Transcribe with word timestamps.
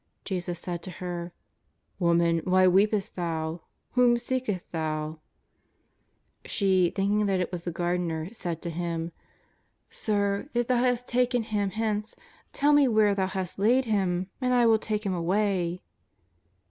Jesus 0.25 0.57
said 0.57 0.81
to 0.81 0.89
her: 0.97 1.31
''Woman, 1.99 2.41
wdiy 2.43 2.71
weepest 2.71 3.15
thou? 3.15 3.61
whom 3.91 4.17
seekest 4.17 4.71
thou?" 4.71 5.19
She, 6.53 6.89
thinking 6.89 7.27
that 7.27 7.39
it 7.39 7.51
was 7.51 7.61
the 7.61 7.71
gardener, 7.71 8.27
said 8.33 8.63
to 8.63 8.71
Him:" 8.71 9.11
Sir, 9.91 10.49
if 10.55 10.65
thou 10.65 10.77
hast 10.77 11.07
taken 11.07 11.43
Him 11.43 11.69
hence, 11.69 12.15
tell 12.51 12.73
me 12.73 12.87
where 12.87 13.13
thou 13.13 13.27
hast 13.27 13.59
laid 13.59 13.85
Him, 13.85 14.27
and 14.41 14.55
I 14.55 14.65
will 14.65 14.79
take 14.79 15.05
Him 15.05 15.13
away." 15.13 15.83